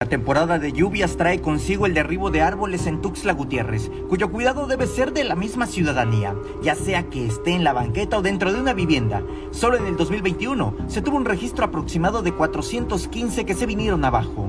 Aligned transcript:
La 0.00 0.08
temporada 0.08 0.60
de 0.60 0.72
lluvias 0.72 1.16
trae 1.16 1.40
consigo 1.40 1.84
el 1.84 1.92
derribo 1.92 2.30
de 2.30 2.40
árboles 2.40 2.86
en 2.86 3.00
Tuxtla 3.00 3.32
Gutiérrez, 3.32 3.90
cuyo 4.08 4.30
cuidado 4.30 4.68
debe 4.68 4.86
ser 4.86 5.12
de 5.12 5.24
la 5.24 5.34
misma 5.34 5.66
ciudadanía, 5.66 6.36
ya 6.62 6.76
sea 6.76 7.10
que 7.10 7.26
esté 7.26 7.50
en 7.50 7.64
la 7.64 7.72
banqueta 7.72 8.16
o 8.16 8.22
dentro 8.22 8.52
de 8.52 8.60
una 8.60 8.74
vivienda. 8.74 9.24
Solo 9.50 9.76
en 9.76 9.86
el 9.86 9.96
2021 9.96 10.72
se 10.86 11.02
tuvo 11.02 11.16
un 11.16 11.24
registro 11.24 11.64
aproximado 11.64 12.22
de 12.22 12.32
415 12.32 13.44
que 13.44 13.54
se 13.54 13.66
vinieron 13.66 14.04
abajo. 14.04 14.48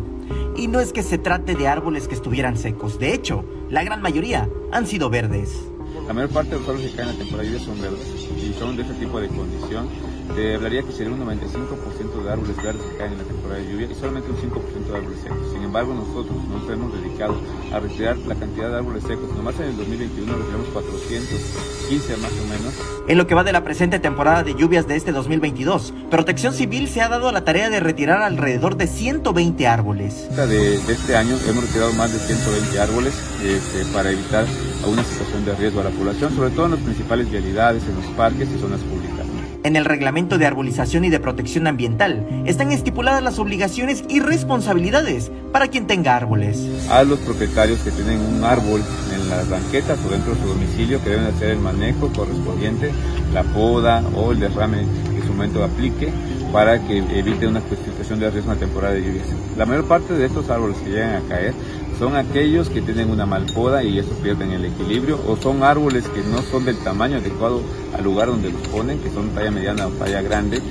Y 0.56 0.68
no 0.68 0.82
es 0.82 0.94
que 0.94 1.02
se 1.02 1.18
trate 1.18 1.56
de 1.56 1.68
árboles 1.68 2.08
que 2.08 2.14
estuvieran 2.14 2.56
secos, 2.56 3.00
de 3.00 3.16
hecho, 3.16 3.44
la 3.72 3.84
gran 3.84 4.04
mayoría 4.04 4.48
han 4.72 4.86
sido 4.86 5.10
verdes. 5.10 5.68
La 6.10 6.16
mayor 6.16 6.32
parte 6.32 6.50
de 6.50 6.60
los 6.60 6.68
árboles 6.68 6.90
que 6.90 6.98
caen 6.98 7.10
en 7.10 7.14
la 7.14 7.24
temporada 7.24 7.48
de 7.48 7.54
lluvia 7.54 7.66
son 7.68 7.82
verdes 7.84 8.08
y 8.42 8.54
son 8.58 8.76
de 8.76 8.82
ese 8.82 8.94
tipo 8.96 9.22
de 9.22 9.28
condición. 9.28 9.88
Te 10.36 10.56
hablaría 10.56 10.82
que 10.82 10.92
sería 10.92 11.14
un 11.14 11.20
95% 11.20 12.24
de 12.24 12.32
árboles 12.32 12.58
verdes 12.58 12.82
que 12.82 12.98
caen 12.98 13.12
en 13.12 13.18
la 13.20 13.24
temporada 13.26 13.60
de 13.60 13.72
lluvia 13.72 13.88
y 13.92 13.94
solamente 13.94 14.32
un 14.32 14.38
5% 14.38 14.90
de 14.90 14.98
árboles 14.98 15.20
secos. 15.22 15.38
Sin 15.54 15.62
embargo, 15.62 15.94
nosotros 15.94 16.36
nos 16.50 16.68
hemos 16.68 16.94
dedicado 17.00 17.40
a 17.72 17.80
retirar 17.80 18.18
la 18.26 18.34
cantidad 18.34 18.70
de 18.70 18.78
árboles 18.78 19.04
secos. 19.04 19.30
Nomás 19.36 19.60
en 19.60 19.68
el 19.68 19.78
2021 19.78 20.36
retiramos 20.36 20.68
415 20.70 22.18
más 22.18 22.32
o 22.32 22.48
menos. 22.48 22.74
En 23.08 23.18
lo 23.20 23.28
que 23.28 23.36
va 23.36 23.44
de 23.44 23.52
la 23.52 23.64
presente 23.64 24.00
temporada 24.00 24.42
de 24.42 24.56
lluvias 24.56 24.88
de 24.88 24.96
este 24.96 25.12
2022, 25.12 25.94
Protección 26.10 26.56
Civil 26.56 26.88
se 26.88 27.02
ha 27.02 27.10
dado 27.10 27.32
la 27.32 27.44
tarea 27.44 27.70
de 27.70 27.80
retirar 27.80 28.24
alrededor 28.24 28.78
de 28.78 28.88
120 28.88 29.68
árboles. 29.68 30.28
De, 30.36 30.48
de 30.48 30.92
este 30.92 31.16
año 31.16 31.38
hemos 31.48 31.66
retirado 31.66 31.94
más 31.94 32.12
de 32.12 32.18
120 32.18 32.80
árboles 32.80 33.14
este, 33.44 33.86
para 33.94 34.10
evitar 34.10 34.48
una 34.88 35.04
situación 35.04 35.46
de 35.46 35.56
riesgo 35.56 35.82
a 35.82 35.86
la 35.86 35.90
población, 35.90 36.36
sobre 36.36 36.52
todo 36.52 36.66
en 36.66 36.72
las 36.72 36.80
principales 36.80 37.30
vialidades, 37.30 37.84
en 37.84 37.96
los 37.96 38.06
parques 38.16 38.50
y 38.56 38.60
zonas 38.60 38.82
públicas. 38.82 39.26
En 39.64 39.76
el 39.76 39.84
reglamento 39.84 40.38
de 40.38 40.46
arbolización 40.46 41.04
y 41.04 41.10
de 41.10 41.20
protección 41.20 41.68
ambiental 41.68 42.26
están 42.46 42.72
estipuladas 42.72 43.22
las 43.22 43.40
obligaciones 43.40 44.06
y 44.08 44.22
responsabilidades 44.22 45.32
para 45.52 45.68
quien 45.68 45.86
tenga 45.86 46.16
árboles. 46.16 46.66
A 46.90 47.04
los 47.04 47.20
propietarios 47.20 47.80
que 47.82 47.92
tienen 47.92 48.22
un 48.22 48.44
árbol 48.46 48.82
en 49.14 49.30
las 49.30 49.50
banquetas 49.50 50.00
o 50.06 50.10
dentro 50.10 50.34
de 50.34 50.42
su 50.42 50.48
domicilio 50.48 51.04
que 51.04 51.10
deben 51.10 51.26
hacer 51.26 51.50
el 51.50 51.60
manejo 51.60 52.08
correspondiente, 52.14 52.92
la 53.34 53.44
poda 53.44 54.02
o 54.16 54.32
el 54.32 54.40
derrame 54.40 54.86
que 55.14 55.22
su 55.28 55.34
momento 55.34 55.62
aplique 55.62 56.10
para 56.52 56.80
que 56.86 56.98
evite 56.98 57.48
una 57.48 57.62
situación 57.62 58.20
de 58.20 58.30
riesgo 58.30 58.52
en 58.52 58.60
la 58.60 58.66
temporada 58.66 58.94
de 58.94 59.02
lluvias. 59.02 59.28
La 59.58 59.66
mayor 59.66 59.86
parte 59.86 60.14
de 60.14 60.26
estos 60.26 60.50
árboles 60.50 60.78
que 60.78 60.90
llegan 60.90 61.16
a 61.24 61.28
caer 61.28 61.54
son 61.98 62.16
aquellos 62.16 62.70
que 62.70 62.82
tienen 62.82 63.12
una 63.12 63.26
mal 63.26 63.46
poda 63.46 63.84
y 63.84 64.00
eso 64.00 64.12
pierden 64.24 64.52
el 64.52 64.66
equilibrio 64.66 65.20
o 65.28 65.36
son 65.36 65.64
árboles 65.64 66.08
que 66.08 66.22
no 66.22 66.42
son 66.42 66.66
del 66.66 66.78
tamaño 66.78 67.18
adecuado 67.18 67.62
al 67.96 68.04
lugar 68.04 68.28
donde 68.28 68.52
los 68.52 68.62
ponen, 68.70 69.00
que 69.00 69.10
son 69.10 69.30
talla 69.30 69.52
mediana 69.52 69.88
o 69.88 69.92
talla 69.92 70.22
grande 70.22 70.62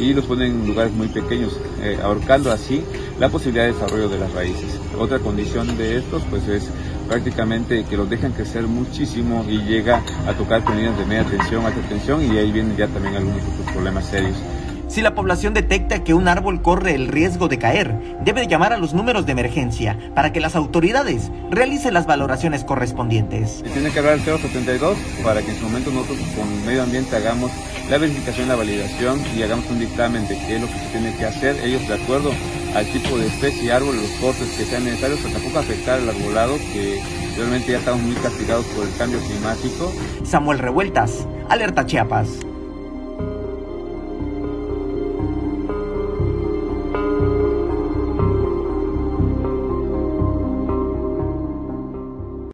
y 0.00 0.14
los 0.14 0.24
ponen 0.24 0.62
en 0.62 0.66
lugares 0.66 0.92
muy 0.92 1.08
pequeños, 1.08 1.58
eh, 1.82 1.98
ahorcando 2.02 2.50
así 2.52 2.82
la 3.18 3.28
posibilidad 3.28 3.66
de 3.66 3.72
desarrollo 3.72 4.08
de 4.08 4.18
las 4.18 4.32
raíces. 4.32 4.78
Otra 4.98 5.18
condición 5.18 5.76
de 5.76 5.98
estos 5.98 6.22
pues 6.30 6.46
es 6.48 6.68
prácticamente 7.08 7.84
que 7.84 7.96
los 7.96 8.08
dejan 8.08 8.32
crecer 8.32 8.66
muchísimo 8.66 9.44
y 9.48 9.58
llega 9.62 10.02
a 10.26 10.32
tocar 10.34 10.62
con 10.64 10.76
de 10.76 11.06
media 11.06 11.24
tensión, 11.24 11.66
alta 11.66 11.80
tensión 11.88 12.22
y 12.22 12.36
ahí 12.38 12.52
vienen 12.52 12.76
ya 12.76 12.86
también 12.86 13.16
algunos 13.16 13.42
problemas 13.72 14.06
serios. 14.06 14.36
Si 14.88 15.02
la 15.02 15.14
población 15.14 15.52
detecta 15.52 16.02
que 16.02 16.14
un 16.14 16.28
árbol 16.28 16.62
corre 16.62 16.94
el 16.94 17.08
riesgo 17.08 17.46
de 17.48 17.58
caer, 17.58 18.18
debe 18.24 18.46
llamar 18.46 18.72
a 18.72 18.78
los 18.78 18.94
números 18.94 19.26
de 19.26 19.32
emergencia 19.32 19.98
para 20.14 20.32
que 20.32 20.40
las 20.40 20.56
autoridades 20.56 21.30
realicen 21.50 21.92
las 21.92 22.06
valoraciones 22.06 22.64
correspondientes. 22.64 23.62
Se 23.64 23.70
tiene 23.70 23.90
que 23.90 23.98
hablar 23.98 24.14
al 24.14 24.20
072 24.20 24.96
para 25.22 25.42
que 25.42 25.50
en 25.50 25.58
su 25.58 25.64
momento 25.64 25.90
nosotros 25.90 26.18
con 26.34 26.66
medio 26.66 26.82
ambiente 26.82 27.14
hagamos 27.16 27.50
la 27.90 27.98
verificación, 27.98 28.48
la 28.48 28.56
validación 28.56 29.20
y 29.36 29.42
hagamos 29.42 29.68
un 29.70 29.78
dictamen 29.78 30.26
de 30.26 30.38
qué 30.38 30.56
es 30.56 30.62
lo 30.62 30.68
que 30.68 30.78
se 30.78 30.86
tiene 30.86 31.14
que 31.16 31.24
hacer, 31.26 31.56
ellos 31.62 31.86
de 31.86 31.94
acuerdo 31.94 32.30
al 32.74 32.86
tipo 32.86 33.18
de 33.18 33.26
especie 33.26 33.64
y 33.64 33.70
árbol, 33.70 33.94
los 33.94 34.10
cortes 34.22 34.48
que 34.56 34.64
sean 34.64 34.84
necesarios 34.84 35.20
para 35.20 35.34
tampoco 35.34 35.58
afectar 35.58 35.98
al 35.98 36.08
arbolado 36.08 36.56
que 36.72 36.98
realmente 37.36 37.72
ya 37.72 37.78
estamos 37.78 38.00
muy 38.00 38.16
castigados 38.16 38.64
por 38.66 38.86
el 38.86 38.96
cambio 38.96 39.20
climático. 39.20 39.92
Samuel 40.24 40.58
Revueltas, 40.58 41.26
Alerta 41.50 41.84
Chiapas. 41.84 42.28